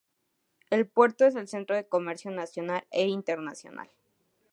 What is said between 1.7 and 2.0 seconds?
de